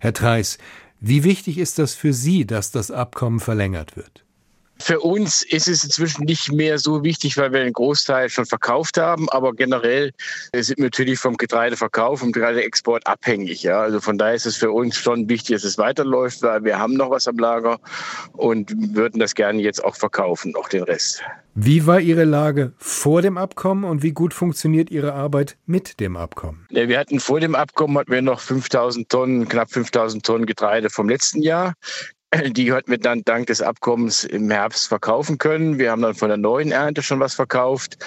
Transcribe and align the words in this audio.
Herr 0.00 0.14
Treis, 0.14 0.56
wie 0.98 1.24
wichtig 1.24 1.58
ist 1.58 1.78
das 1.78 1.94
für 1.94 2.14
Sie, 2.14 2.46
dass 2.46 2.70
das 2.70 2.90
Abkommen 2.90 3.38
verlängert 3.38 3.96
wird? 3.96 4.24
Für 4.80 5.00
uns 5.00 5.42
ist 5.42 5.68
es 5.68 5.84
inzwischen 5.84 6.24
nicht 6.24 6.50
mehr 6.50 6.78
so 6.78 7.04
wichtig, 7.04 7.36
weil 7.36 7.52
wir 7.52 7.60
einen 7.60 7.74
Großteil 7.74 8.30
schon 8.30 8.46
verkauft 8.46 8.96
haben. 8.96 9.28
Aber 9.28 9.52
generell 9.52 10.12
sind 10.54 10.78
wir 10.78 10.86
natürlich 10.86 11.18
vom 11.18 11.36
Getreideverkauf 11.36 12.22
und 12.22 12.32
Getreideexport 12.32 13.06
abhängig. 13.06 13.62
Ja. 13.62 13.80
Also 13.82 14.00
von 14.00 14.16
daher 14.16 14.34
ist 14.34 14.46
es 14.46 14.56
für 14.56 14.72
uns 14.72 14.96
schon 14.96 15.28
wichtig, 15.28 15.56
dass 15.56 15.64
es 15.64 15.76
weiterläuft, 15.76 16.42
weil 16.42 16.64
wir 16.64 16.78
haben 16.78 16.94
noch 16.94 17.10
was 17.10 17.28
am 17.28 17.38
Lager 17.38 17.78
und 18.32 18.72
würden 18.94 19.20
das 19.20 19.34
gerne 19.34 19.60
jetzt 19.60 19.84
auch 19.84 19.96
verkaufen, 19.96 20.56
auch 20.56 20.68
den 20.68 20.82
Rest. 20.84 21.22
Wie 21.54 21.86
war 21.86 22.00
Ihre 22.00 22.24
Lage 22.24 22.72
vor 22.78 23.20
dem 23.20 23.36
Abkommen 23.36 23.84
und 23.84 24.02
wie 24.02 24.12
gut 24.12 24.32
funktioniert 24.32 24.90
Ihre 24.90 25.12
Arbeit 25.12 25.58
mit 25.66 26.00
dem 26.00 26.16
Abkommen? 26.16 26.66
Ja, 26.70 26.88
wir 26.88 26.98
hatten 26.98 27.20
vor 27.20 27.40
dem 27.40 27.54
Abkommen 27.54 27.98
hatten 27.98 28.12
wir 28.12 28.22
noch 28.22 28.40
5000 28.40 29.08
Tonnen, 29.10 29.48
knapp 29.48 29.70
5000 29.70 30.24
Tonnen 30.24 30.46
Getreide 30.46 30.88
vom 30.88 31.08
letzten 31.08 31.42
Jahr. 31.42 31.74
Die 32.52 32.72
hatten 32.72 32.90
wir 32.90 32.98
dann 32.98 33.22
dank 33.24 33.48
des 33.48 33.60
Abkommens 33.60 34.24
im 34.24 34.50
Herbst 34.50 34.88
verkaufen 34.88 35.38
können. 35.38 35.78
Wir 35.78 35.90
haben 35.90 36.02
dann 36.02 36.14
von 36.14 36.28
der 36.28 36.36
neuen 36.36 36.70
Ernte 36.70 37.02
schon 37.02 37.18
was 37.18 37.34
verkauft. 37.34 37.98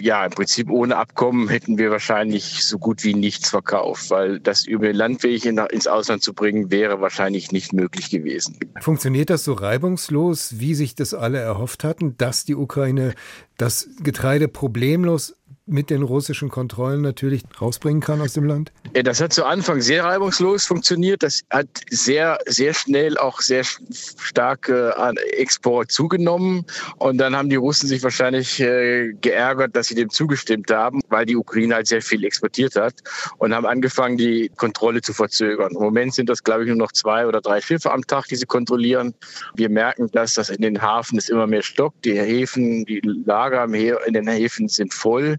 Ja, 0.00 0.24
im 0.24 0.30
Prinzip 0.30 0.70
ohne 0.70 0.96
Abkommen 0.96 1.48
hätten 1.48 1.76
wir 1.76 1.90
wahrscheinlich 1.90 2.64
so 2.64 2.78
gut 2.78 3.04
wie 3.04 3.14
nichts 3.14 3.50
verkauft, 3.50 4.10
weil 4.10 4.40
das 4.40 4.66
über 4.66 4.86
den 4.86 4.96
Landweg 4.96 5.44
ins 5.44 5.86
Ausland 5.86 6.22
zu 6.22 6.32
bringen, 6.32 6.70
wäre 6.70 7.00
wahrscheinlich 7.00 7.52
nicht 7.52 7.72
möglich 7.72 8.10
gewesen. 8.10 8.58
Funktioniert 8.80 9.30
das 9.30 9.44
so 9.44 9.52
reibungslos, 9.52 10.58
wie 10.58 10.74
sich 10.74 10.94
das 10.94 11.12
alle 11.12 11.38
erhofft 11.38 11.84
hatten, 11.84 12.16
dass 12.16 12.44
die 12.44 12.54
Ukraine 12.54 13.14
das 13.58 13.88
Getreide 14.02 14.48
problemlos 14.48 15.37
mit 15.68 15.90
den 15.90 16.02
russischen 16.02 16.48
Kontrollen 16.48 17.02
natürlich 17.02 17.42
rausbringen 17.60 18.00
kann 18.00 18.20
aus 18.20 18.32
dem 18.32 18.44
Land? 18.44 18.72
Das 18.92 19.20
hat 19.20 19.32
zu 19.32 19.44
Anfang 19.44 19.80
sehr 19.80 20.04
reibungslos 20.04 20.66
funktioniert. 20.66 21.22
Das 21.22 21.42
hat 21.50 21.68
sehr, 21.90 22.38
sehr 22.46 22.74
schnell 22.74 23.18
auch 23.18 23.40
sehr 23.40 23.64
stark 23.64 24.68
äh, 24.68 24.90
an 24.90 25.16
Export 25.36 25.92
zugenommen. 25.92 26.64
Und 26.96 27.18
dann 27.18 27.36
haben 27.36 27.50
die 27.50 27.56
Russen 27.56 27.88
sich 27.88 28.02
wahrscheinlich 28.02 28.60
äh, 28.60 29.12
geärgert, 29.20 29.76
dass 29.76 29.88
sie 29.88 29.94
dem 29.94 30.10
zugestimmt 30.10 30.70
haben, 30.70 31.00
weil 31.08 31.26
die 31.26 31.36
Ukraine 31.36 31.76
halt 31.76 31.86
sehr 31.86 32.02
viel 32.02 32.24
exportiert 32.24 32.76
hat 32.76 32.94
und 33.38 33.54
haben 33.54 33.66
angefangen, 33.66 34.16
die 34.16 34.50
Kontrolle 34.56 35.02
zu 35.02 35.12
verzögern. 35.12 35.72
Im 35.72 35.82
Moment 35.82 36.14
sind 36.14 36.28
das, 36.28 36.42
glaube 36.42 36.62
ich, 36.62 36.68
nur 36.68 36.76
noch 36.76 36.92
zwei 36.92 37.26
oder 37.26 37.40
drei 37.40 37.60
Schiffe 37.60 37.92
am 37.92 38.06
Tag, 38.06 38.26
die 38.26 38.36
sie 38.36 38.46
kontrollieren. 38.46 39.14
Wir 39.54 39.68
merken, 39.68 40.10
dass 40.12 40.34
das 40.34 40.50
in 40.50 40.62
den 40.62 40.80
Hafen 40.80 41.18
ist 41.18 41.30
immer 41.30 41.46
mehr 41.46 41.62
stockt. 41.62 42.04
Die 42.04 42.18
Häfen, 42.18 42.84
die 42.86 43.00
Lager 43.00 43.64
in 43.64 44.14
den 44.14 44.28
Häfen 44.28 44.68
sind 44.68 44.94
voll. 44.94 45.36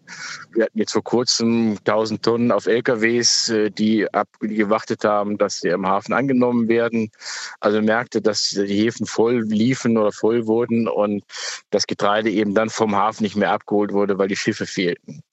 Wir 0.52 0.66
hatten 0.66 0.78
jetzt 0.78 0.94
vor 0.94 1.04
kurzem 1.04 1.78
1000 1.80 2.24
Tonnen 2.24 2.52
auf 2.52 2.68
LKWs, 2.68 3.50
äh, 3.50 3.72
die, 3.72 4.12
ab, 4.14 4.28
die 4.42 4.56
gewartet 4.56 5.04
haben, 5.04 5.38
dass 5.38 5.60
sie 5.60 5.70
im 5.70 5.88
Hafen 5.88 6.14
angenommen 6.14 6.68
werden. 6.68 7.12
Also 7.60 7.82
merkte, 7.82 8.22
dass 8.22 8.50
die 8.50 8.66
Häfen 8.66 9.06
voll 9.06 9.42
liefen 9.42 9.98
oder 9.98 10.12
voll 10.12 10.48
wurden 10.48 10.88
und 10.88 11.24
das 11.70 11.88
Getreide 11.88 12.30
eben 12.30 12.54
dann 12.54 12.70
vom 12.70 12.96
Hafen 12.96 13.24
nicht 13.24 13.36
mehr 13.36 13.52
abgeholt 13.52 13.94
wurde, 13.94 14.18
weil 14.18 14.28
die 14.28 14.36
Schiffe 14.36 14.66
fehlten. 14.66 15.24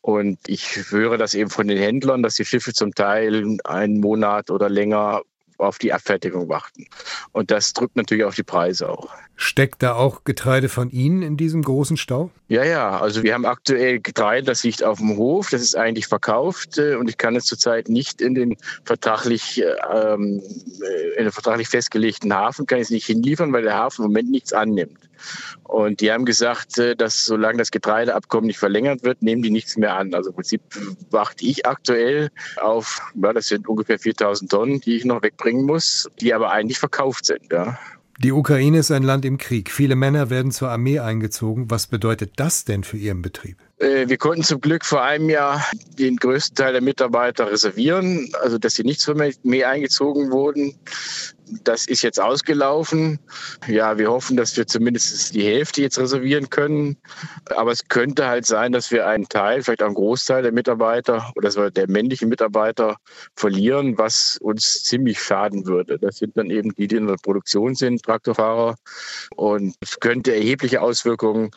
Und 0.00 0.38
ich 0.46 0.90
höre 0.90 1.16
das 1.16 1.34
eben 1.34 1.50
von 1.50 1.66
den 1.66 1.78
Händlern, 1.78 2.22
dass 2.22 2.34
die 2.34 2.44
Schiffe 2.44 2.72
zum 2.74 2.94
Teil 2.94 3.56
einen 3.64 4.00
Monat 4.00 4.50
oder 4.50 4.68
länger 4.68 5.22
auf 5.58 5.78
die 5.78 5.92
Abfertigung 5.92 6.48
warten. 6.48 6.86
Und 7.32 7.50
das 7.50 7.72
drückt 7.72 7.96
natürlich 7.96 8.24
auf 8.24 8.34
die 8.34 8.42
Preise 8.42 8.88
auch. 8.88 9.08
Steckt 9.36 9.82
da 9.82 9.94
auch 9.94 10.22
Getreide 10.24 10.68
von 10.68 10.90
Ihnen 10.90 11.22
in 11.22 11.36
diesem 11.36 11.62
großen 11.62 11.96
Stau? 11.96 12.30
Ja, 12.48 12.64
ja. 12.64 13.00
Also 13.00 13.22
wir 13.24 13.34
haben 13.34 13.46
aktuell 13.46 13.98
Getreide, 14.00 14.46
das 14.46 14.62
liegt 14.62 14.84
auf 14.84 14.98
dem 14.98 15.16
Hof, 15.16 15.50
das 15.50 15.60
ist 15.60 15.76
eigentlich 15.76 16.06
verkauft 16.06 16.78
äh, 16.78 16.94
und 16.94 17.08
ich 17.08 17.18
kann 17.18 17.34
es 17.34 17.44
zurzeit 17.44 17.88
nicht 17.88 18.20
in 18.20 18.34
den 18.34 18.56
vertraglich, 18.84 19.62
ähm, 19.92 20.40
äh, 20.82 21.18
in 21.18 21.24
den 21.24 21.32
vertraglich 21.32 21.68
festgelegten 21.68 22.32
Hafen, 22.32 22.66
kann 22.66 22.78
ich 22.78 22.84
es 22.84 22.90
nicht 22.90 23.06
hinliefern, 23.06 23.52
weil 23.52 23.62
der 23.62 23.74
Hafen 23.74 24.04
im 24.04 24.10
Moment 24.10 24.30
nichts 24.30 24.52
annimmt. 24.52 24.98
Und 25.64 26.00
die 26.00 26.12
haben 26.12 26.24
gesagt, 26.24 26.78
äh, 26.78 26.94
dass 26.94 27.24
solange 27.24 27.58
das 27.58 27.70
Getreideabkommen 27.70 28.46
nicht 28.46 28.58
verlängert 28.58 29.02
wird, 29.02 29.22
nehmen 29.22 29.42
die 29.42 29.50
nichts 29.50 29.76
mehr 29.76 29.96
an. 29.96 30.14
Also 30.14 30.30
im 30.30 30.36
Prinzip 30.36 30.62
wachte 31.10 31.44
ich 31.44 31.66
aktuell 31.66 32.30
auf, 32.60 33.00
ja, 33.20 33.32
das 33.32 33.48
sind 33.48 33.68
ungefähr 33.68 33.98
4000 33.98 34.50
Tonnen, 34.50 34.80
die 34.80 34.96
ich 34.96 35.04
noch 35.04 35.22
wegbringen 35.22 35.64
muss, 35.64 36.08
die 36.20 36.34
aber 36.34 36.52
eigentlich 36.52 36.78
verkauft 36.78 37.26
sind. 37.26 37.50
Ja. 37.50 37.78
Die 38.18 38.32
Ukraine 38.32 38.78
ist 38.78 38.90
ein 38.90 39.02
Land 39.02 39.24
im 39.24 39.38
Krieg. 39.38 39.70
Viele 39.70 39.96
Männer 39.96 40.30
werden 40.30 40.52
zur 40.52 40.68
Armee 40.68 41.00
eingezogen. 41.00 41.70
Was 41.70 41.88
bedeutet 41.88 42.32
das 42.36 42.64
denn 42.64 42.84
für 42.84 42.96
Ihren 42.96 43.22
Betrieb? 43.22 43.58
Äh, 43.78 44.08
wir 44.08 44.18
konnten 44.18 44.44
zum 44.44 44.60
Glück 44.60 44.84
vor 44.84 45.02
einem 45.02 45.28
Jahr 45.28 45.64
den 45.98 46.16
größten 46.16 46.54
Teil 46.54 46.72
der 46.72 46.82
Mitarbeiter 46.82 47.50
reservieren, 47.50 48.30
also 48.42 48.56
dass 48.58 48.74
sie 48.74 48.84
nicht 48.84 49.00
zur 49.00 49.16
Armee 49.20 49.64
eingezogen 49.64 50.30
wurden. 50.30 50.74
Das 51.62 51.86
ist 51.86 52.02
jetzt 52.02 52.20
ausgelaufen. 52.20 53.18
Ja, 53.68 53.98
wir 53.98 54.10
hoffen, 54.10 54.36
dass 54.36 54.56
wir 54.56 54.66
zumindest 54.66 55.34
die 55.34 55.44
Hälfte 55.44 55.82
jetzt 55.82 55.98
reservieren 55.98 56.48
können. 56.50 56.96
Aber 57.54 57.70
es 57.70 57.86
könnte 57.88 58.26
halt 58.26 58.46
sein, 58.46 58.72
dass 58.72 58.90
wir 58.90 59.06
einen 59.06 59.28
Teil, 59.28 59.62
vielleicht 59.62 59.82
auch 59.82 59.86
einen 59.86 59.94
Großteil 59.94 60.42
der 60.42 60.52
Mitarbeiter 60.52 61.32
oder 61.36 61.70
der 61.70 61.90
männlichen 61.90 62.28
Mitarbeiter 62.28 62.96
verlieren, 63.36 63.98
was 63.98 64.38
uns 64.40 64.84
ziemlich 64.84 65.20
schaden 65.20 65.66
würde. 65.66 65.98
Das 65.98 66.16
sind 66.16 66.36
dann 66.36 66.50
eben 66.50 66.74
die, 66.74 66.88
die 66.88 66.96
in 66.96 67.06
der 67.06 67.16
Produktion 67.22 67.74
sind, 67.74 68.02
Traktorfahrer. 68.02 68.76
Und 69.36 69.74
es 69.80 70.00
könnte 70.00 70.34
erhebliche 70.34 70.80
Auswirkungen 70.80 71.50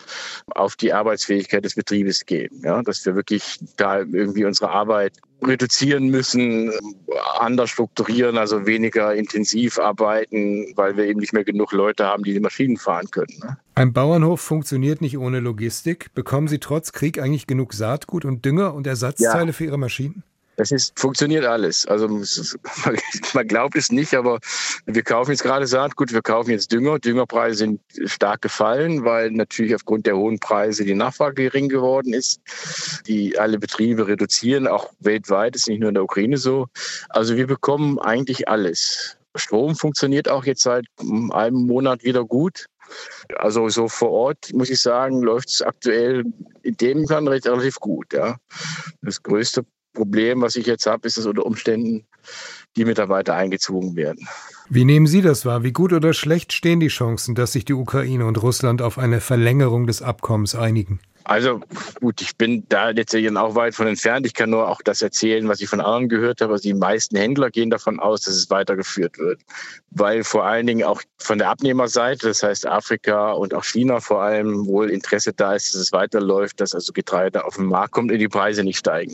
auf 0.47 0.75
die 0.75 0.93
Arbeitsfähigkeit 0.93 1.63
des 1.63 1.75
Betriebes 1.75 2.25
geben. 2.25 2.61
Ja, 2.63 2.81
dass 2.81 3.05
wir 3.05 3.15
wirklich 3.15 3.59
da 3.77 3.99
irgendwie 3.99 4.45
unsere 4.45 4.71
Arbeit 4.71 5.13
reduzieren 5.41 6.07
müssen, 6.07 6.71
anders 7.39 7.69
strukturieren, 7.69 8.37
also 8.37 8.65
weniger 8.65 9.13
intensiv 9.13 9.79
arbeiten, 9.79 10.73
weil 10.75 10.97
wir 10.97 11.05
eben 11.05 11.19
nicht 11.19 11.33
mehr 11.33 11.43
genug 11.43 11.71
Leute 11.71 12.05
haben, 12.05 12.23
die 12.23 12.33
die 12.33 12.39
Maschinen 12.39 12.77
fahren 12.77 13.09
können. 13.11 13.39
Ne? 13.43 13.57
Ein 13.75 13.93
Bauernhof 13.93 14.41
funktioniert 14.41 15.01
nicht 15.01 15.17
ohne 15.17 15.39
Logistik. 15.39 16.13
Bekommen 16.13 16.47
Sie 16.47 16.59
trotz 16.59 16.91
Krieg 16.91 17.21
eigentlich 17.21 17.47
genug 17.47 17.73
Saatgut 17.73 18.25
und 18.25 18.43
Dünger 18.45 18.73
und 18.73 18.87
Ersatzteile 18.87 19.47
ja. 19.47 19.53
für 19.53 19.65
Ihre 19.65 19.77
Maschinen? 19.77 20.23
Das 20.57 20.71
ist, 20.71 20.99
funktioniert 20.99 21.45
alles. 21.45 21.85
Also 21.85 22.07
man 23.33 23.47
glaubt 23.47 23.75
es 23.77 23.91
nicht, 23.91 24.15
aber 24.15 24.39
wir 24.85 25.03
kaufen 25.03 25.31
jetzt 25.31 25.43
gerade 25.43 25.67
Saatgut, 25.67 26.11
wir 26.11 26.23
kaufen 26.23 26.49
jetzt 26.49 26.71
Dünger. 26.71 26.97
Düngerpreise 26.97 27.59
sind 27.59 27.81
stark 28.05 28.41
gefallen, 28.41 29.05
weil 29.05 29.29
natürlich 29.31 29.75
aufgrund 29.75 30.07
der 30.07 30.17
hohen 30.17 30.39
Preise 30.39 30.83
die 30.83 30.95
Nachfrage 30.95 31.43
gering 31.43 31.69
geworden 31.69 32.11
ist. 32.13 32.41
Die 33.05 33.37
alle 33.37 33.59
Betriebe 33.59 34.07
reduzieren, 34.07 34.67
auch 34.67 34.91
weltweit, 34.99 35.55
ist 35.55 35.67
nicht 35.67 35.79
nur 35.79 35.89
in 35.89 35.95
der 35.95 36.03
Ukraine 36.03 36.37
so. 36.37 36.67
Also 37.09 37.37
wir 37.37 37.45
bekommen 37.45 37.99
eigentlich 37.99 38.49
alles. 38.49 39.15
Strom 39.35 39.75
funktioniert 39.75 40.27
auch 40.27 40.45
jetzt 40.45 40.63
seit 40.63 40.85
einem 40.99 41.67
Monat 41.67 42.03
wieder 42.03 42.25
gut. 42.25 42.65
Also 43.35 43.69
so 43.69 43.87
vor 43.87 44.09
Ort, 44.09 44.53
muss 44.53 44.71
ich 44.71 44.81
sagen, 44.81 45.21
läuft 45.21 45.49
es 45.49 45.61
aktuell 45.61 46.23
in 46.63 46.77
dem 46.77 47.07
Fall 47.07 47.27
relativ 47.27 47.79
gut. 47.79 48.13
Ja. 48.13 48.37
Das 49.01 49.21
größte 49.21 49.65
Problem, 49.97 50.41
was 50.41 50.55
ich 50.55 50.67
jetzt 50.67 50.85
habe, 50.85 51.07
ist, 51.07 51.17
dass 51.17 51.25
unter 51.25 51.43
Umständen 51.43 52.05
die 52.75 52.85
Mitarbeiter 52.85 53.33
eingezogen 53.33 53.95
werden. 53.95 54.27
Wie 54.69 54.85
nehmen 54.85 55.07
Sie 55.07 55.23
das 55.23 55.43
wahr? 55.43 55.63
Wie 55.63 55.71
gut 55.71 55.91
oder 55.91 56.13
schlecht 56.13 56.53
stehen 56.53 56.79
die 56.79 56.89
Chancen, 56.89 57.33
dass 57.33 57.53
sich 57.53 57.65
die 57.65 57.73
Ukraine 57.73 58.25
und 58.27 58.41
Russland 58.43 58.83
auf 58.83 58.99
eine 58.99 59.21
Verlängerung 59.21 59.87
des 59.87 60.03
Abkommens 60.03 60.53
einigen? 60.53 60.99
Also 61.27 61.59
gut, 61.99 62.21
ich 62.21 62.37
bin 62.37 62.63
da 62.69 62.91
letztendlich 62.91 63.35
auch 63.35 63.53
weit 63.55 63.75
von 63.75 63.85
entfernt. 63.85 64.25
Ich 64.25 64.33
kann 64.33 64.49
nur 64.49 64.69
auch 64.69 64.81
das 64.81 65.01
erzählen, 65.01 65.45
was 65.49 65.59
ich 65.59 65.67
von 65.67 65.81
anderen 65.81 66.07
gehört 66.07 66.39
habe. 66.39 66.53
Also 66.53 66.69
die 66.69 66.73
meisten 66.73 67.17
Händler 67.17 67.49
gehen 67.49 67.69
davon 67.69 67.99
aus, 67.99 68.21
dass 68.21 68.35
es 68.35 68.49
weitergeführt 68.49 69.17
wird, 69.17 69.41
weil 69.91 70.23
vor 70.23 70.45
allen 70.45 70.67
Dingen 70.67 70.85
auch 70.85 71.01
von 71.17 71.37
der 71.37 71.49
Abnehmerseite, 71.49 72.27
das 72.27 72.43
heißt 72.43 72.65
Afrika 72.65 73.33
und 73.33 73.53
auch 73.53 73.65
China 73.65 73.99
vor 73.99 74.21
allem, 74.21 74.67
wohl 74.67 74.89
Interesse 74.89 75.33
da 75.33 75.53
ist, 75.53 75.73
dass 75.73 75.81
es 75.81 75.91
weiterläuft, 75.91 76.61
dass 76.61 76.73
also 76.73 76.93
Getreide 76.93 77.43
auf 77.43 77.57
den 77.57 77.65
Markt 77.65 77.91
kommt 77.91 78.09
und 78.09 78.19
die 78.19 78.29
Preise 78.29 78.63
nicht 78.63 78.77
steigen. 78.77 79.13